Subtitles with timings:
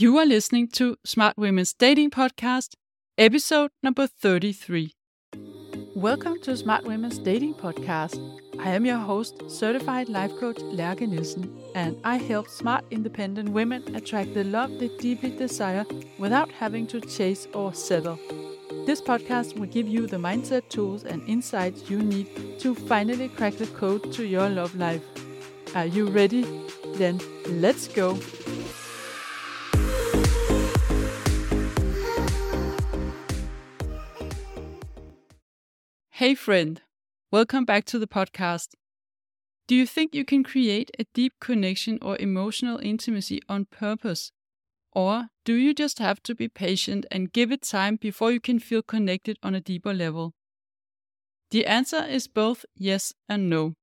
[0.00, 2.70] You are listening to Smart Women's Dating Podcast,
[3.18, 4.94] episode number 33.
[5.94, 8.18] Welcome to Smart Women's Dating Podcast.
[8.58, 13.94] I am your host, certified life coach Lærke Nielsen, and I help smart, independent women
[13.94, 15.84] attract the love they deeply desire
[16.18, 18.18] without having to chase or settle.
[18.86, 23.56] This podcast will give you the mindset tools and insights you need to finally crack
[23.58, 25.04] the code to your love life.
[25.74, 26.46] Are you ready?
[26.96, 27.20] Then
[27.60, 28.18] let's go.
[36.20, 36.82] Hey, friend.
[37.32, 38.74] Welcome back to the podcast.
[39.66, 44.30] Do you think you can create a deep connection or emotional intimacy on purpose?
[44.92, 48.58] Or do you just have to be patient and give it time before you can
[48.58, 50.34] feel connected on a deeper level?
[51.52, 53.76] The answer is both yes and no.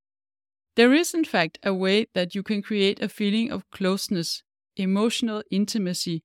[0.76, 4.44] There is, in fact, a way that you can create a feeling of closeness,
[4.76, 6.22] emotional intimacy,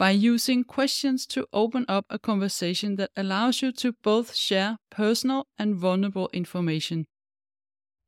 [0.00, 5.46] by using questions to open up a conversation that allows you to both share personal
[5.58, 7.04] and vulnerable information.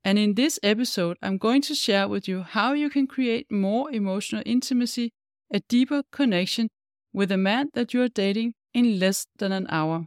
[0.03, 3.91] And in this episode, I'm going to share with you how you can create more
[3.91, 5.13] emotional intimacy,
[5.53, 6.69] a deeper connection
[7.13, 10.07] with a man that you're dating in less than an hour.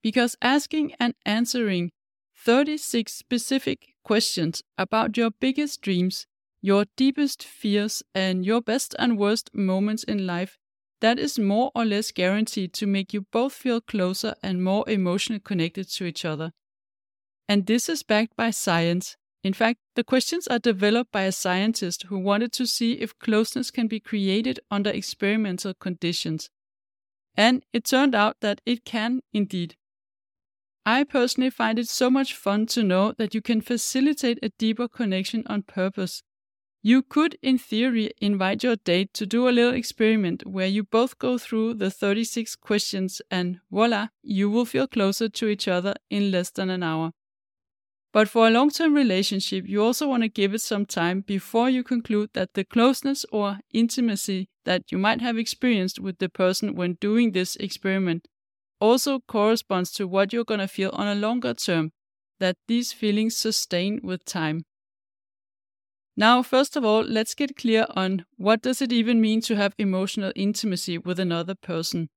[0.00, 1.90] Because asking and answering
[2.36, 6.24] 36 specific questions about your biggest dreams,
[6.62, 10.56] your deepest fears, and your best and worst moments in life
[11.00, 15.40] that is more or less guaranteed to make you both feel closer and more emotionally
[15.40, 16.52] connected to each other.
[17.48, 19.16] And this is backed by science.
[19.44, 23.70] In fact, the questions are developed by a scientist who wanted to see if closeness
[23.70, 26.50] can be created under experimental conditions.
[27.36, 29.76] And it turned out that it can indeed.
[30.84, 34.88] I personally find it so much fun to know that you can facilitate a deeper
[34.88, 36.22] connection on purpose
[36.82, 41.18] you could, in theory, invite your date to do a little experiment where you both
[41.18, 46.30] go through the 36 questions and voila, you will feel closer to each other in
[46.30, 47.12] less than an hour.
[48.12, 51.68] But for a long term relationship, you also want to give it some time before
[51.68, 56.74] you conclude that the closeness or intimacy that you might have experienced with the person
[56.74, 58.26] when doing this experiment
[58.80, 61.90] also corresponds to what you're going to feel on a longer term,
[62.38, 64.64] that these feelings sustain with time.
[66.18, 69.76] Now, first of all, let's get clear on what does it even mean to have
[69.78, 72.08] emotional intimacy with another person?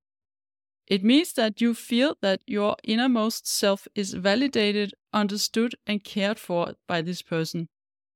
[0.87, 6.73] It means that you feel that your innermost self is validated, understood, and cared for
[6.87, 7.69] by this person.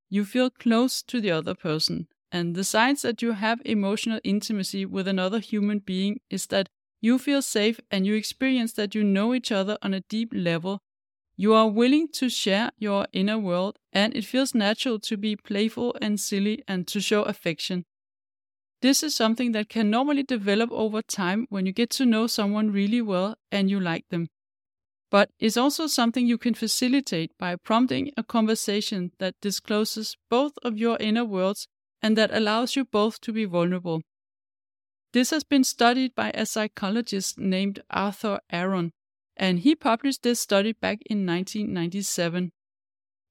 [0.10, 2.08] You feel close to the other person.
[2.32, 6.68] And the signs that you have emotional intimacy with another human being is that
[7.00, 10.82] you feel safe and you experience that you know each other on a deep level
[11.38, 15.96] you are willing to share your inner world, and it feels natural to be playful
[16.02, 17.86] and silly and to show affection.
[18.82, 22.72] This is something that can normally develop over time when you get to know someone
[22.72, 24.28] really well and you like them.
[25.10, 30.78] But it's also something you can facilitate by prompting a conversation that discloses both of
[30.78, 31.68] your inner worlds
[32.02, 34.02] and that allows you both to be vulnerable.
[35.14, 38.92] This has been studied by a psychologist named Arthur Aron,
[39.38, 42.52] and he published this study back in 1997.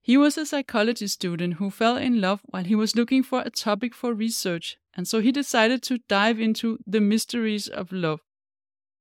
[0.02, 3.50] He was a psychology student who fell in love while he was looking for a
[3.50, 8.20] topic for research, and so he decided to dive into the mysteries of love.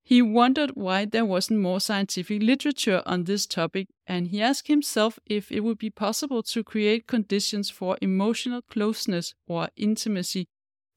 [0.05, 5.17] He wondered why there wasn't more scientific literature on this topic, and he asked himself
[5.25, 10.47] if it would be possible to create conditions for emotional closeness or intimacy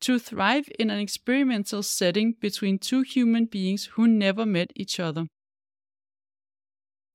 [0.01, 5.27] to thrive in an experimental setting between two human beings who never met each other.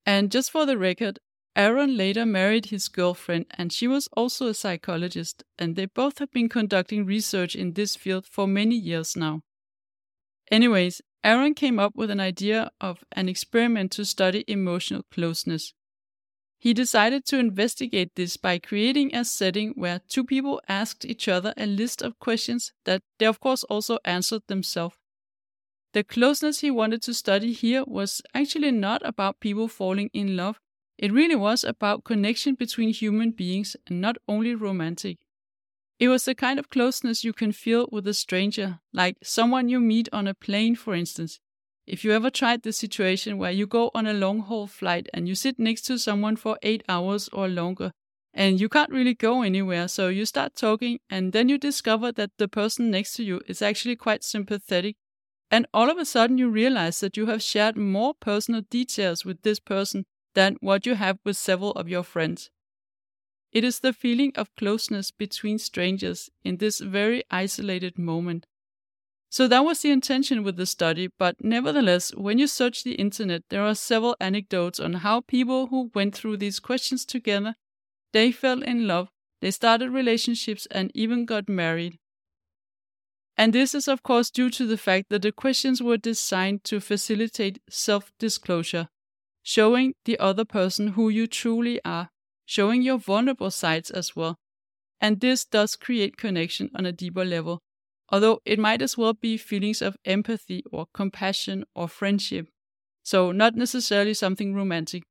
[0.05, 1.19] And just for the record,
[1.55, 6.31] Aron later married his girlfriend, and she was also a psychologist, and they both have
[6.31, 9.41] been conducting research in this field for many years now.
[10.49, 15.73] Anyways, Aron came up with an idea of an experiment to study emotional closeness.
[16.57, 21.53] He decided to investigate this by creating a setting where two people asked each other
[21.57, 24.95] a list of questions that they, of course, also answered themselves.
[25.93, 30.57] The closeness he wanted to study here was actually not about people falling in love.
[30.97, 35.17] It really was about connection between human beings and not only romantic.
[35.99, 39.79] It was the kind of closeness you can feel with a stranger, like someone you
[39.79, 41.39] meet on a plane, for instance.
[41.85, 45.27] If you ever tried the situation where you go on a long haul flight and
[45.27, 47.91] you sit next to someone for eight hours or longer,
[48.33, 52.31] and you can't really go anywhere, so you start talking, and then you discover that
[52.37, 54.95] the person next to you is actually quite sympathetic
[55.51, 59.41] and all of a sudden, you realize that you have shared more personal details with
[59.43, 62.49] this person than what you have with several of your friends.
[63.51, 68.47] It is the feeling of closeness between strangers in this very isolated moment.
[69.29, 73.43] So that was the intention with the study, but nevertheless, when you search the internet,
[73.49, 77.55] there are several anecdotes on how people who went through these questions together,
[78.13, 79.09] they fell in love,
[79.41, 81.97] they started relationships and even got married.
[83.37, 86.79] And this is of course due to the fact that the questions were designed to
[86.79, 88.89] facilitate self-disclosure,
[89.41, 92.09] showing the other person who you truly are,
[92.45, 94.37] showing your vulnerable sides as well.
[94.99, 97.61] And this does create connection on a deeper level
[98.11, 102.47] although it might as well be feelings of empathy or compassion or friendship,
[103.03, 105.03] so not necessarily something romantic.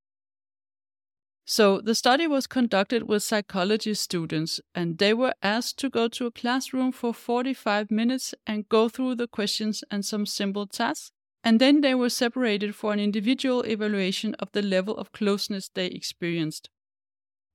[1.45, 6.27] So, the study was conducted with psychology students, and they were asked to go to
[6.27, 11.11] a classroom for 45 minutes and go through the questions and some simple tasks,
[11.43, 15.87] and then they were separated for an individual evaluation of the level of closeness they
[15.87, 16.71] experienced.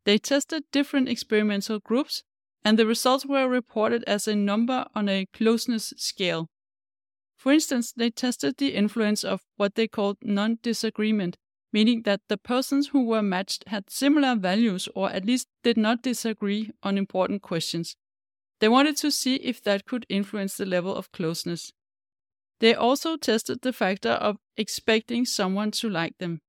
[0.05, 2.23] They tested different experimental groups
[2.65, 6.49] and the results were reported as a number on a closeness scale.
[7.37, 11.37] For instance, they tested the influence of what they called non disagreement,
[11.75, 16.01] meaning that the persons who were matched had similar values or at least did not
[16.01, 17.97] disagree on important questions.
[18.61, 21.73] They wanted to see if that could influence the level of closeness.
[22.61, 26.39] They also tested the factor of expecting someone to like them.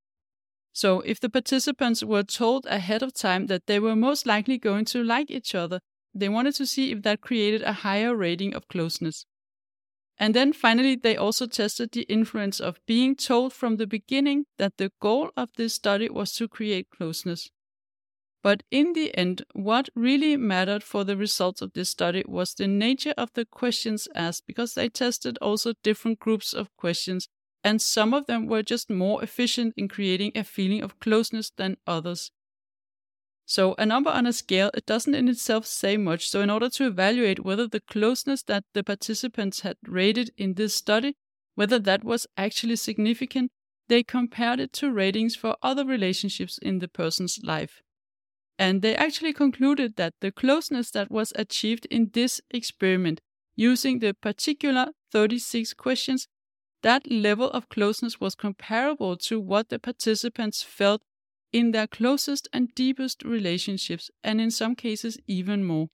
[0.72, 4.84] So, if the participants were told ahead of time that they were most likely going
[4.92, 5.80] to like each other,
[6.14, 9.26] they wanted to see if that created a higher rating of closeness.
[10.18, 14.78] And then finally, they also tested the influence of being told from the beginning that
[14.78, 17.50] the goal of this study was to create closeness.
[18.42, 22.68] But in the end, what really mattered for the results of this study was the
[22.68, 27.28] nature of the questions asked, because they tested also different groups of questions,
[27.64, 31.76] and some of them were just more efficient in creating a feeling of closeness than
[31.86, 32.30] others.
[33.48, 36.28] So a number on a scale, it doesn't in itself say much.
[36.28, 40.74] So in order to evaluate whether the closeness that the participants had rated in this
[40.74, 41.14] study,
[41.54, 43.52] whether that was actually significant,
[43.88, 47.82] they compared it to ratings for other relationships in the person's life.
[48.58, 53.20] And they actually concluded that the closeness that was achieved in this experiment
[53.54, 56.26] using the particular 36 questions,
[56.82, 61.02] that level of closeness was comparable to what the participants felt
[61.52, 65.88] in their closest and deepest relationships, and in some cases, even more.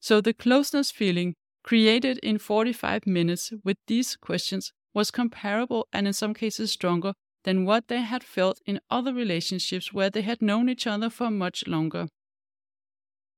[0.00, 6.12] So, the closeness feeling created in 45 minutes with these questions was comparable and in
[6.12, 7.12] some cases stronger
[7.44, 11.30] than what they had felt in other relationships where they had known each other for
[11.30, 12.08] much longer.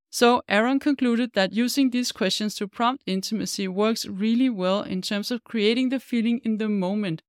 [0.09, 5.31] So, Aron concluded that using these questions to prompt intimacy works really well in terms
[5.31, 7.23] of creating the feeling in the moment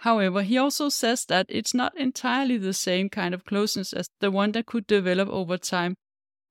[0.00, 4.30] However, he also says that it's not entirely the same kind of closeness as the
[4.30, 5.96] one that could develop over time,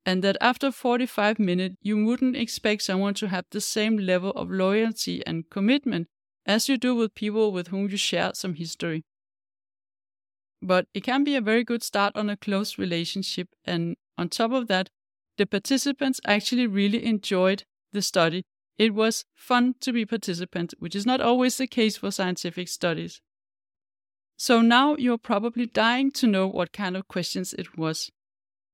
[0.06, 4.52] and that after 45 minutes, you wouldn't expect someone to have the same level of
[4.52, 6.08] loyalty and commitment
[6.46, 9.04] as you do with people with whom you share some history.
[10.62, 14.52] But it can be a very good start on a close relationship, and on top
[14.52, 14.90] of that,
[15.38, 18.44] the participants actually really enjoyed the study.
[18.78, 23.22] It was fun to be participant, which is not always the case for scientific studies.
[24.38, 28.12] So now you're probably dying to know what kind of questions it was.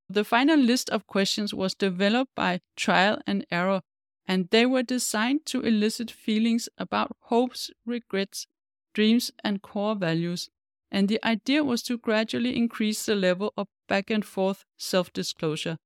[0.09, 3.81] The final list of questions was developed by trial and error,
[4.27, 8.47] and they were designed to elicit feelings about hopes, regrets,
[8.93, 10.49] dreams, and core values.
[10.91, 15.77] And the idea was to gradually increase the level of back and forth self disclosure.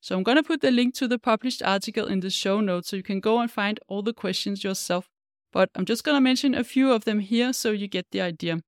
[0.00, 2.88] So I'm going to put the link to the published article in the show notes
[2.88, 5.08] so you can go and find all the questions yourself.
[5.52, 8.22] But I'm just going to mention a few of them here so you get the
[8.22, 8.62] idea.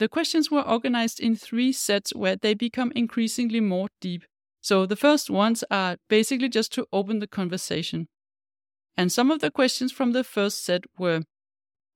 [0.00, 4.24] The questions were organized in three sets where they become increasingly more deep.
[4.62, 8.08] So the first ones are basically just to open the conversation.
[8.96, 11.24] And some of the questions from the first set were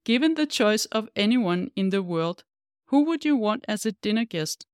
[0.04, 2.44] Given the choice of anyone in the world,
[2.88, 4.66] who would you want as a dinner guest?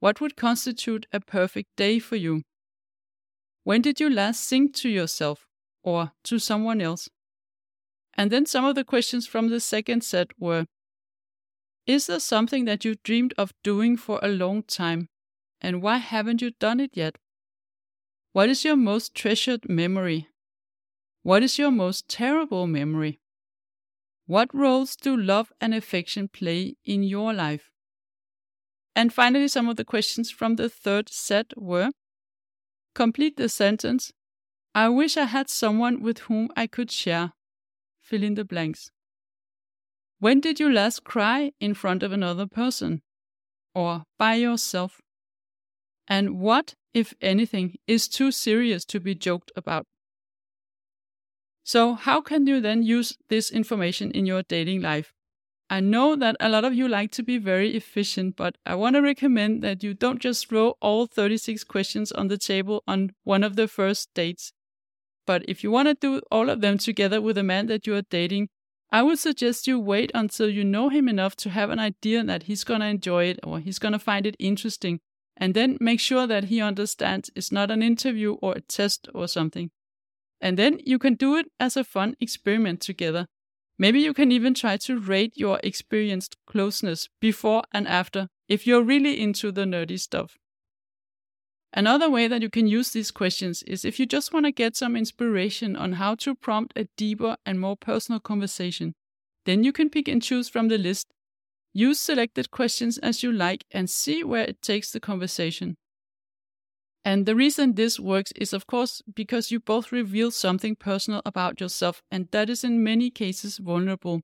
[0.00, 2.42] What would constitute a perfect day for you?
[3.62, 5.46] When did you last sing to yourself
[5.82, 7.08] or to someone else?
[8.12, 10.66] And then some of the questions from the second set were
[11.86, 15.08] is there something that you dreamed of doing for a long time?
[15.60, 17.16] And why haven't you done it yet?
[18.32, 20.28] What is your most treasured memory?
[21.22, 23.20] What is your most terrible memory?
[24.26, 27.70] What roles do love and affection play in your life?
[28.96, 31.90] And finally, some of the questions from the third set were
[32.94, 34.12] Complete the sentence
[34.74, 37.32] I wish I had someone with whom I could share.
[38.00, 38.90] Fill in the blanks.
[40.24, 43.02] When did you last cry in front of another person?
[43.74, 45.02] Or by yourself?
[46.08, 49.84] And what, if anything, is too serious to be joked about?
[51.62, 55.12] So, how can you then use this information in your dating life?
[55.68, 58.96] I know that a lot of you like to be very efficient, but I want
[58.96, 63.44] to recommend that you don't just throw all 36 questions on the table on one
[63.44, 64.54] of the first dates.
[65.26, 67.94] But if you want to do all of them together with a man that you
[67.94, 68.48] are dating,
[68.94, 72.44] I would suggest you wait until you know him enough to have an idea that
[72.44, 75.00] he's going to enjoy it or he's going to find it interesting,
[75.36, 79.26] and then make sure that he understands it's not an interview or a test or
[79.26, 79.72] something.
[80.40, 83.26] And then you can do it as a fun experiment together.
[83.80, 88.84] Maybe you can even try to rate your experienced closeness before and after if you're
[88.84, 90.36] really into the nerdy stuff.
[91.76, 94.76] Another way that you can use these questions is if you just want to get
[94.76, 98.94] some inspiration on how to prompt a deeper and more personal conversation.
[99.44, 101.08] Then you can pick and choose from the list.
[101.72, 105.74] Use selected questions as you like and see where it takes the conversation.
[107.04, 111.60] And the reason this works is, of course, because you both reveal something personal about
[111.60, 114.20] yourself, and that is in many cases vulnerable.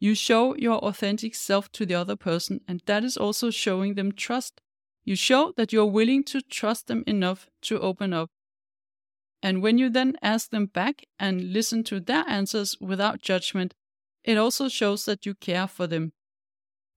[0.00, 4.10] You show your authentic self to the other person, and that is also showing them
[4.10, 4.60] trust
[5.04, 8.30] you show that you're willing to trust them enough to open up.
[9.42, 13.74] And when you then ask them back and listen to their answers without judgment,
[14.24, 16.12] it also shows that you care for them.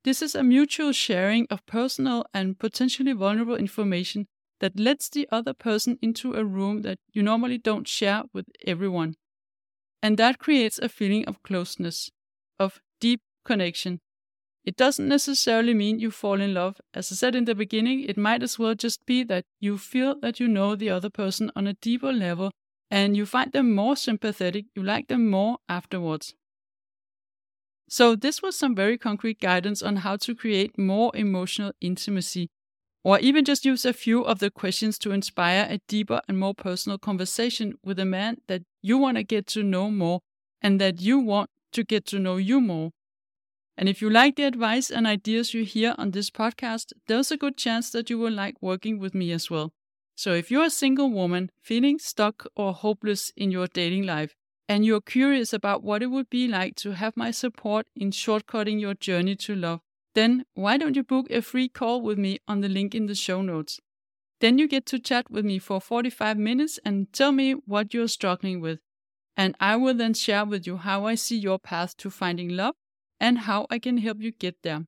[0.05, 4.27] This is a mutual sharing of personal and potentially vulnerable information
[4.61, 9.15] that lets the other person into a room that you normally don't share with everyone.
[10.01, 12.09] And that creates a feeling of closeness,
[12.57, 13.99] of deep connection,
[14.67, 16.81] it doesn't necessarily mean you fall in love.
[16.93, 20.19] As I said in the beginning, it might as well just be that you feel
[20.19, 22.51] that you know the other person on a deeper level
[22.91, 26.35] and you find them more sympathetic, you like them more afterwards.
[27.87, 32.49] So, this was some very concrete guidance on how to create more emotional intimacy,
[33.05, 36.53] or even just use a few of the questions to inspire a deeper and more
[36.53, 40.19] personal conversation with a man that you want to get to know more
[40.61, 42.91] and that you want to get to know you more.
[43.77, 47.37] And if you like the advice and ideas you hear on this podcast, there's a
[47.37, 49.71] good chance that you will like working with me as well.
[50.15, 54.35] So if you're a single woman feeling stuck or hopeless in your dating life,
[54.67, 58.81] and you're curious about what it would be like to have my support in shortcutting
[58.81, 59.81] your journey to love,
[60.15, 63.13] then why don't you book a free call with me on the link in the
[63.13, 63.79] show notes?
[64.41, 68.07] Then you get to chat with me for 45 minutes and tell me what you're
[68.07, 68.79] struggling with.
[69.37, 72.73] And I will then share with you how I see your path to finding love
[73.19, 74.85] and how I can help you get there.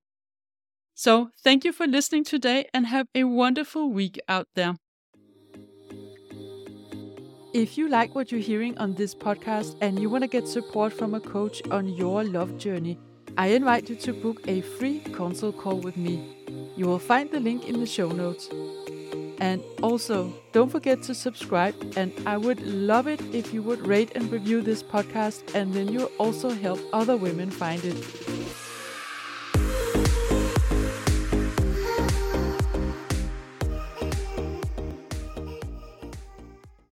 [0.96, 4.76] So, thank you for listening today and have a wonderful week out there.
[7.54, 10.94] If you like what you're hearing on this podcast and you want to get support
[10.94, 13.00] from a coach on your love journey,
[13.38, 16.36] I invite you to book a free consult call with me.
[16.76, 18.50] You will find the link in the show notes.
[19.40, 21.76] And also, don't forget to subscribe.
[21.96, 25.88] And I would love it if you would rate and review this podcast, and then
[25.88, 28.39] you'll also help other women find it.